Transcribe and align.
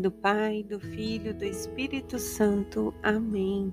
do 0.00 0.10
Pai, 0.10 0.62
do 0.62 0.80
Filho, 0.80 1.34
do 1.34 1.44
Espírito 1.44 2.18
Santo. 2.18 2.94
Amém. 3.02 3.72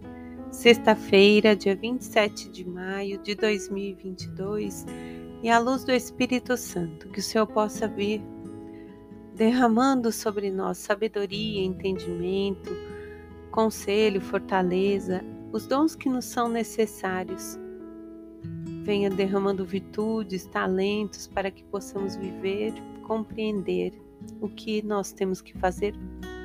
Sexta-feira, 0.51 1.55
dia 1.55 1.75
27 1.75 2.49
de 2.49 2.67
maio 2.67 3.17
de 3.19 3.33
2022, 3.33 4.85
e 5.41 5.49
à 5.49 5.57
luz 5.57 5.85
do 5.85 5.91
Espírito 5.91 6.57
Santo, 6.57 7.07
que 7.09 7.19
o 7.19 7.23
Senhor 7.23 7.47
possa 7.47 7.87
vir 7.87 8.21
derramando 9.35 10.11
sobre 10.11 10.51
nós 10.51 10.77
sabedoria, 10.79 11.63
entendimento, 11.63 12.75
conselho, 13.51 14.19
fortaleza, 14.19 15.23
os 15.53 15.65
dons 15.65 15.95
que 15.95 16.09
nos 16.09 16.25
são 16.25 16.49
necessários. 16.49 17.57
Venha 18.83 19.09
derramando 19.09 19.65
virtudes, 19.65 20.45
talentos 20.45 21.27
para 21.27 21.51
que 21.51 21.63
possamos 21.65 22.15
viver, 22.15 22.73
compreender 23.03 23.93
o 24.41 24.47
que 24.47 24.81
nós 24.81 25.11
temos 25.11 25.41
que 25.41 25.57
fazer 25.57 25.93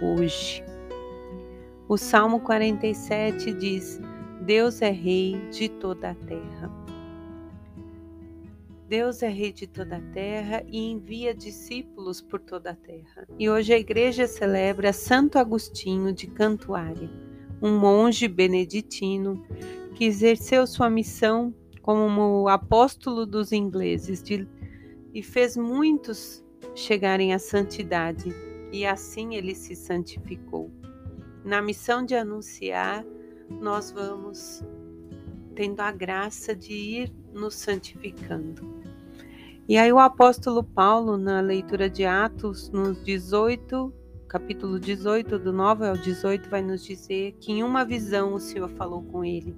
hoje. 0.02 0.64
O 1.88 1.96
Salmo 1.96 2.40
47 2.40 3.52
diz: 3.52 4.00
Deus 4.40 4.82
é 4.82 4.90
rei 4.90 5.36
de 5.50 5.68
toda 5.68 6.10
a 6.10 6.14
terra. 6.14 6.70
Deus 8.88 9.22
é 9.22 9.28
rei 9.28 9.52
de 9.52 9.66
toda 9.66 9.96
a 9.96 10.00
terra 10.12 10.62
e 10.68 10.90
envia 10.90 11.34
discípulos 11.34 12.20
por 12.20 12.40
toda 12.40 12.72
a 12.72 12.74
terra. 12.74 13.26
E 13.38 13.48
hoje 13.48 13.72
a 13.72 13.78
igreja 13.78 14.26
celebra 14.26 14.92
Santo 14.92 15.38
Agostinho 15.38 16.12
de 16.12 16.26
Cantuária, 16.26 17.08
um 17.62 17.78
monge 17.78 18.28
beneditino 18.28 19.42
que 19.94 20.04
exerceu 20.04 20.66
sua 20.66 20.90
missão 20.90 21.54
como 21.80 22.48
apóstolo 22.48 23.24
dos 23.24 23.50
ingleses 23.50 24.22
de, 24.22 24.46
e 25.14 25.22
fez 25.22 25.56
muitos 25.56 26.44
chegarem 26.74 27.32
à 27.32 27.38
santidade, 27.38 28.34
e 28.72 28.86
assim 28.86 29.34
ele 29.34 29.54
se 29.54 29.76
santificou. 29.76 30.70
Na 31.44 31.60
missão 31.60 32.04
de 32.04 32.14
anunciar, 32.14 33.04
nós 33.60 33.92
vamos 33.92 34.64
tendo 35.54 35.80
a 35.80 35.92
graça 35.92 36.56
de 36.56 36.72
ir 36.72 37.12
nos 37.32 37.54
santificando. 37.54 38.82
E 39.68 39.76
aí 39.76 39.92
o 39.92 39.98
apóstolo 39.98 40.64
Paulo, 40.64 41.16
na 41.16 41.40
leitura 41.40 41.88
de 41.88 42.04
Atos, 42.04 42.70
no 42.70 42.94
18, 42.94 43.92
capítulo 44.28 44.80
18, 44.80 45.38
do 45.38 45.52
9 45.52 45.86
ao 45.86 45.96
18, 45.96 46.48
vai 46.48 46.62
nos 46.62 46.84
dizer 46.84 47.36
que 47.38 47.52
em 47.52 47.62
uma 47.62 47.84
visão 47.84 48.34
o 48.34 48.40
Senhor 48.40 48.68
falou 48.70 49.02
com 49.02 49.24
ele. 49.24 49.54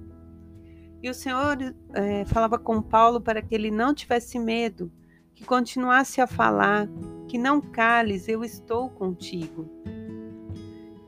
E 1.02 1.08
o 1.08 1.14
Senhor 1.14 1.58
é, 1.92 2.24
falava 2.24 2.58
com 2.58 2.82
Paulo 2.82 3.20
para 3.20 3.40
que 3.40 3.54
ele 3.54 3.70
não 3.70 3.94
tivesse 3.94 4.38
medo, 4.38 4.90
que 5.34 5.44
continuasse 5.44 6.20
a 6.20 6.26
falar, 6.26 6.88
que 7.28 7.38
não 7.38 7.60
cales, 7.60 8.28
eu 8.28 8.44
estou 8.44 8.90
contigo. 8.90 9.68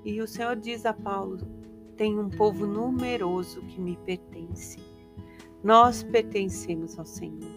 E 0.05 0.20
o 0.20 0.27
Senhor 0.27 0.56
diz 0.56 0.86
a 0.86 0.92
Paulo: 0.92 1.39
tem 1.97 2.19
um 2.19 2.28
povo 2.28 2.67
numeroso 2.67 3.62
que 3.62 3.81
me 3.81 3.97
pertence. 3.97 4.78
Nós 5.64 6.03
pertencemos 6.03 6.98
ao 6.98 7.05
Senhor. 7.05 7.50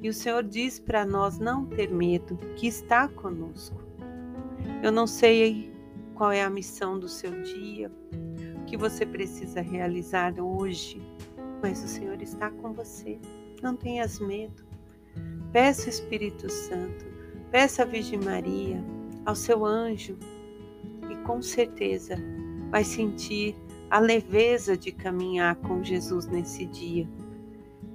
E 0.00 0.08
o 0.08 0.12
Senhor 0.12 0.42
diz 0.42 0.78
para 0.78 1.04
nós 1.04 1.38
não 1.38 1.66
ter 1.66 1.90
medo, 1.90 2.36
que 2.56 2.66
está 2.66 3.08
conosco. 3.08 3.82
Eu 4.82 4.92
não 4.92 5.06
sei 5.06 5.72
qual 6.14 6.32
é 6.32 6.42
a 6.42 6.50
missão 6.50 6.98
do 6.98 7.08
seu 7.08 7.42
dia, 7.42 7.90
o 8.60 8.64
que 8.64 8.76
você 8.76 9.04
precisa 9.04 9.60
realizar 9.60 10.40
hoje, 10.40 11.00
mas 11.62 11.82
o 11.82 11.88
Senhor 11.88 12.20
está 12.22 12.50
com 12.50 12.72
você. 12.72 13.18
Não 13.62 13.76
tenhas 13.76 14.18
medo. 14.20 14.64
Peça 15.52 15.88
Espírito 15.88 16.50
Santo, 16.50 17.06
peça 17.50 17.82
a 17.82 17.86
Virgem 17.86 18.20
Maria, 18.20 18.82
ao 19.24 19.34
seu 19.34 19.64
anjo, 19.64 20.16
e 21.10 21.16
com 21.24 21.40
certeza 21.40 22.16
vai 22.70 22.84
sentir 22.84 23.56
a 23.90 23.98
leveza 23.98 24.76
de 24.76 24.92
caminhar 24.92 25.56
com 25.56 25.82
Jesus 25.82 26.26
nesse 26.26 26.66
dia. 26.66 27.08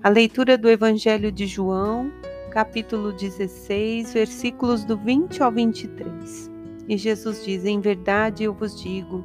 A 0.01 0.09
leitura 0.09 0.57
do 0.57 0.69
Evangelho 0.69 1.31
de 1.31 1.45
João, 1.45 2.11
capítulo 2.49 3.13
16, 3.13 4.13
versículos 4.13 4.83
do 4.83 4.97
20 4.97 5.43
ao 5.43 5.51
23. 5.51 6.51
E 6.89 6.97
Jesus 6.97 7.45
diz: 7.45 7.63
Em 7.63 7.79
verdade 7.79 8.43
eu 8.43 8.53
vos 8.53 8.81
digo, 8.81 9.23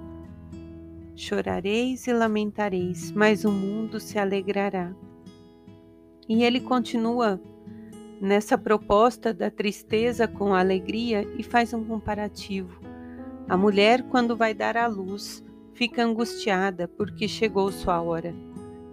chorareis 1.17 2.06
e 2.06 2.12
lamentareis, 2.12 3.11
mas 3.12 3.44
o 3.44 3.50
mundo 3.50 3.99
se 3.99 4.19
alegrará. 4.19 4.94
E 6.28 6.44
ele 6.44 6.61
continua 6.61 7.41
nessa 8.21 8.59
proposta 8.59 9.33
da 9.33 9.51
tristeza 9.51 10.27
com 10.27 10.55
a 10.55 10.61
alegria 10.61 11.27
e 11.37 11.43
faz 11.43 11.73
um 11.73 11.84
comparativo. 11.84 12.81
A 13.49 13.56
mulher, 13.56 14.03
quando 14.05 14.37
vai 14.37 14.53
dar 14.53 14.77
à 14.77 14.87
luz, 14.87 15.45
fica 15.73 16.05
angustiada 16.05 16.89
porque 16.89 17.29
chegou 17.29 17.71
sua 17.71 18.01
hora. 18.03 18.34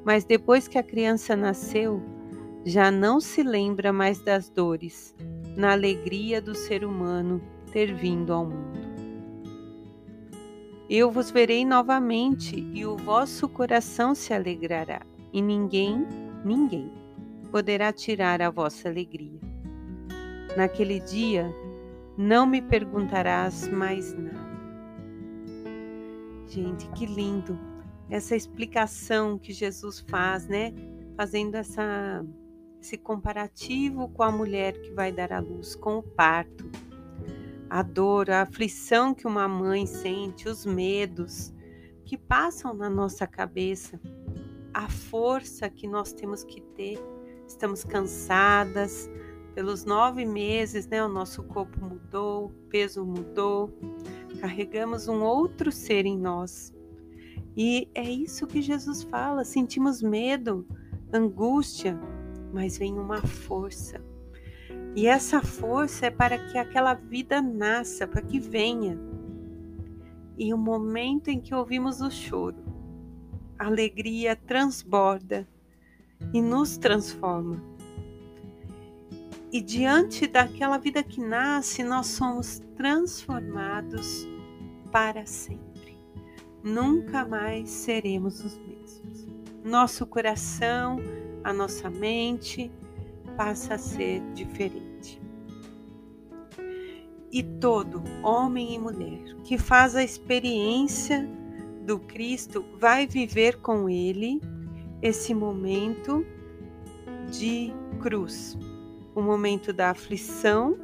Mas 0.03 0.23
depois 0.23 0.67
que 0.67 0.77
a 0.77 0.83
criança 0.83 1.35
nasceu, 1.35 2.01
já 2.63 2.91
não 2.91 3.19
se 3.19 3.43
lembra 3.43 3.91
mais 3.91 4.19
das 4.21 4.49
dores, 4.49 5.15
na 5.57 5.71
alegria 5.71 6.41
do 6.41 6.55
ser 6.55 6.85
humano 6.85 7.41
ter 7.71 7.93
vindo 7.93 8.31
ao 8.31 8.45
mundo. 8.45 8.85
Eu 10.87 11.09
vos 11.09 11.31
verei 11.31 11.65
novamente 11.65 12.59
e 12.73 12.85
o 12.85 12.95
vosso 12.95 13.49
coração 13.49 14.13
se 14.13 14.33
alegrará, 14.33 15.01
e 15.33 15.41
ninguém, 15.41 16.05
ninguém 16.43 17.04
poderá 17.45 17.93
tirar 17.93 18.41
a 18.41 18.49
vossa 18.49 18.89
alegria. 18.89 19.39
Naquele 20.57 20.99
dia 20.99 21.53
não 22.17 22.45
me 22.45 22.61
perguntarás 22.61 23.67
mais 23.67 24.13
nada. 24.13 24.55
Gente, 26.47 26.87
que 26.89 27.05
lindo 27.05 27.59
essa 28.09 28.35
explicação 28.35 29.37
que 29.37 29.51
Jesus 29.51 29.99
faz, 29.99 30.47
né? 30.47 30.73
Fazendo 31.17 31.55
essa, 31.55 32.25
esse 32.81 32.97
comparativo 32.97 34.07
com 34.09 34.23
a 34.23 34.31
mulher 34.31 34.79
que 34.79 34.91
vai 34.91 35.11
dar 35.11 35.33
à 35.33 35.39
luz, 35.39 35.75
com 35.75 35.97
o 35.97 36.03
parto. 36.03 36.69
A 37.69 37.81
dor, 37.81 38.29
a 38.29 38.43
aflição 38.43 39.13
que 39.13 39.27
uma 39.27 39.47
mãe 39.47 39.85
sente, 39.85 40.47
os 40.47 40.65
medos 40.65 41.53
que 42.05 42.17
passam 42.17 42.73
na 42.73 42.89
nossa 42.89 43.25
cabeça, 43.25 43.99
a 44.73 44.87
força 44.87 45.69
que 45.69 45.87
nós 45.87 46.13
temos 46.13 46.43
que 46.43 46.61
ter 46.61 46.99
estamos 47.47 47.83
cansadas. 47.83 49.09
Pelos 49.53 49.85
nove 49.85 50.25
meses, 50.25 50.85
né, 50.87 51.03
o 51.03 51.07
nosso 51.07 51.41
corpo 51.43 51.79
mudou, 51.79 52.47
o 52.47 52.49
peso 52.69 53.05
mudou, 53.05 53.73
carregamos 54.41 55.07
um 55.07 55.23
outro 55.23 55.71
ser 55.71 56.05
em 56.05 56.17
nós. 56.17 56.73
E 57.55 57.87
é 57.95 58.03
isso 58.03 58.47
que 58.47 58.61
Jesus 58.61 59.03
fala: 59.03 59.45
sentimos 59.45 60.01
medo, 60.01 60.67
angústia, 61.13 61.97
mas 62.53 62.77
vem 62.77 62.99
uma 62.99 63.21
força. 63.21 64.03
E 64.93 65.07
essa 65.07 65.41
força 65.41 66.07
é 66.07 66.11
para 66.11 66.37
que 66.37 66.57
aquela 66.57 66.93
vida 66.93 67.41
nasça, 67.41 68.07
para 68.07 68.21
que 68.21 68.39
venha. 68.39 68.99
E 70.37 70.53
o 70.53 70.57
momento 70.57 71.29
em 71.29 71.39
que 71.39 71.55
ouvimos 71.55 72.01
o 72.01 72.11
choro, 72.11 72.57
a 73.57 73.67
alegria 73.67 74.35
transborda 74.35 75.47
e 76.33 76.41
nos 76.41 76.77
transforma. 76.77 77.61
E 79.51 79.61
diante 79.61 80.27
daquela 80.27 80.77
vida 80.77 81.01
que 81.01 81.21
nasce, 81.21 81.81
nós 81.83 82.07
somos 82.07 82.61
transformados 82.75 84.27
para 84.91 85.25
sempre. 85.25 85.97
Nunca 86.63 87.25
mais 87.25 87.69
seremos 87.69 88.43
os 88.43 88.57
mesmos. 88.57 89.27
Nosso 89.63 90.05
coração, 90.05 90.99
a 91.43 91.53
nossa 91.53 91.89
mente 91.89 92.71
passa 93.37 93.75
a 93.75 93.77
ser 93.77 94.21
diferente. 94.33 95.21
E 97.31 97.43
todo 97.43 98.03
homem 98.23 98.75
e 98.75 98.79
mulher 98.79 99.35
que 99.43 99.57
faz 99.57 99.95
a 99.95 100.03
experiência 100.03 101.29
do 101.85 101.99
Cristo 101.99 102.65
vai 102.79 103.05
viver 103.05 103.61
com 103.61 103.89
Ele 103.89 104.41
esse 105.05 105.35
momento 105.35 106.25
de 107.29 107.71
cruz, 108.01 108.57
o 109.13 109.21
momento 109.21 109.71
da 109.71 109.91
aflição, 109.91 110.75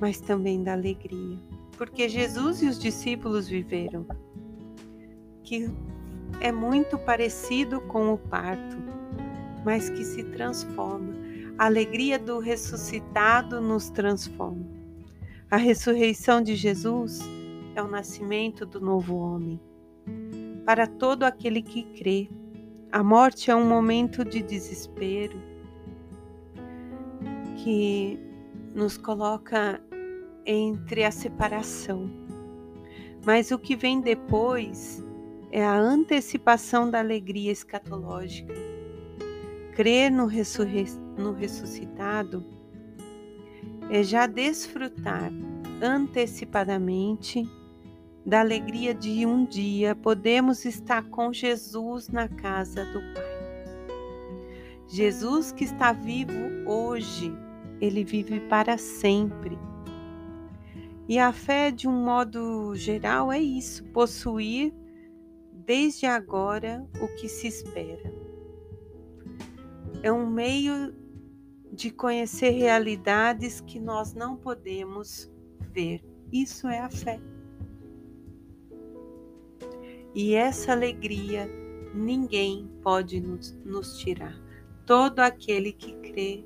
mas 0.00 0.18
também 0.18 0.62
da 0.62 0.72
alegria, 0.72 1.38
porque 1.76 2.08
Jesus 2.08 2.62
e 2.62 2.68
os 2.68 2.78
discípulos 2.78 3.48
viveram, 3.48 4.06
que 5.42 5.70
é 6.40 6.50
muito 6.50 6.96
parecido 6.96 7.82
com 7.82 8.14
o 8.14 8.16
parto, 8.16 8.78
mas 9.62 9.90
que 9.90 10.02
se 10.02 10.24
transforma. 10.24 11.12
A 11.58 11.66
alegria 11.66 12.18
do 12.18 12.38
ressuscitado 12.38 13.60
nos 13.60 13.90
transforma. 13.90 14.66
A 15.50 15.58
ressurreição 15.58 16.40
de 16.40 16.56
Jesus 16.56 17.20
é 17.74 17.82
o 17.82 17.88
nascimento 17.88 18.64
do 18.64 18.80
novo 18.80 19.16
homem 19.16 19.60
para 20.64 20.86
todo 20.86 21.24
aquele 21.24 21.62
que 21.62 21.82
crê. 21.82 22.28
A 22.90 23.02
morte 23.02 23.50
é 23.50 23.56
um 23.56 23.66
momento 23.66 24.24
de 24.24 24.42
desespero 24.42 25.40
que 27.56 28.18
nos 28.74 28.96
coloca 28.96 29.80
entre 30.44 31.04
a 31.04 31.10
separação. 31.10 32.10
Mas 33.24 33.50
o 33.50 33.58
que 33.58 33.76
vem 33.76 34.00
depois 34.00 35.04
é 35.50 35.64
a 35.64 35.78
antecipação 35.78 36.90
da 36.90 36.98
alegria 36.98 37.52
escatológica. 37.52 38.52
Crer 39.74 40.10
no, 40.10 40.26
no 41.18 41.32
ressuscitado 41.32 42.44
é 43.90 44.02
já 44.02 44.26
desfrutar 44.26 45.32
antecipadamente 45.82 47.48
da 48.24 48.40
alegria 48.40 48.94
de 48.94 49.26
um 49.26 49.44
dia 49.44 49.94
podemos 49.94 50.64
estar 50.64 51.08
com 51.08 51.32
Jesus 51.32 52.08
na 52.08 52.28
casa 52.28 52.84
do 52.84 53.00
Pai. 53.14 53.32
Jesus 54.88 55.50
que 55.50 55.64
está 55.64 55.92
vivo 55.92 56.32
hoje, 56.66 57.32
ele 57.80 58.04
vive 58.04 58.40
para 58.40 58.78
sempre. 58.78 59.58
E 61.08 61.18
a 61.18 61.32
fé, 61.32 61.70
de 61.70 61.88
um 61.88 62.04
modo 62.04 62.74
geral, 62.76 63.32
é 63.32 63.40
isso: 63.40 63.84
possuir 63.86 64.72
desde 65.52 66.06
agora 66.06 66.86
o 67.00 67.08
que 67.16 67.28
se 67.28 67.48
espera. 67.48 68.12
É 70.02 70.12
um 70.12 70.28
meio 70.28 70.94
de 71.72 71.90
conhecer 71.90 72.50
realidades 72.50 73.60
que 73.60 73.80
nós 73.80 74.14
não 74.14 74.36
podemos 74.36 75.30
ver. 75.72 76.04
Isso 76.30 76.68
é 76.68 76.78
a 76.78 76.90
fé. 76.90 77.18
E 80.14 80.34
essa 80.34 80.72
alegria 80.72 81.48
ninguém 81.94 82.70
pode 82.82 83.20
nos, 83.20 83.52
nos 83.64 83.98
tirar. 83.98 84.38
Todo 84.84 85.20
aquele 85.20 85.72
que 85.72 85.92
crê 85.94 86.44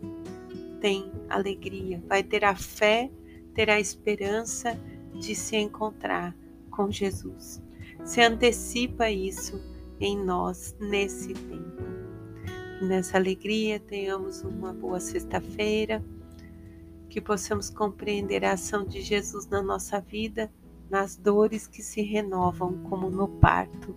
tem 0.81 1.11
alegria, 1.29 2.03
vai 2.07 2.23
ter 2.23 2.45
a 2.45 2.55
fé, 2.55 3.11
ter 3.55 3.71
a 3.71 3.81
esperança 3.81 4.79
de 5.19 5.35
se 5.35 5.57
encontrar 5.57 6.37
com 6.71 6.91
Jesus. 6.91 7.63
Se 8.05 8.21
antecipa 8.21 9.11
isso 9.11 9.61
em 9.99 10.17
nós 10.17 10.77
nesse 10.79 11.33
tempo. 11.33 11.83
nessa 12.83 13.17
alegria 13.17 13.81
tenhamos 13.81 14.43
uma 14.43 14.73
boa 14.73 15.01
sexta-feira, 15.01 16.05
que 17.09 17.21
possamos 17.21 17.71
compreender 17.71 18.45
a 18.45 18.53
ação 18.53 18.85
de 18.85 19.01
Jesus 19.01 19.47
na 19.49 19.63
nossa 19.63 19.99
vida 20.01 20.53
nas 20.91 21.17
dores 21.17 21.67
que 21.67 21.83
se 21.83 22.03
renovam 22.03 22.83
como 22.85 23.11
no 23.11 23.29
parto. 23.29 23.95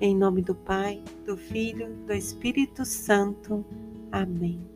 Em 0.00 0.16
nome 0.16 0.42
do 0.42 0.54
Pai, 0.54 1.02
do 1.26 1.36
Filho, 1.36 1.94
do 2.06 2.12
Espírito 2.12 2.84
Santo. 2.84 3.64
Amém. 4.10 4.69